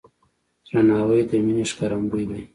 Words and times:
درناوی 0.67 1.21
د 1.29 1.31
مینې 1.45 1.65
ښکارندوی 1.71 2.23
دی. 2.29 2.41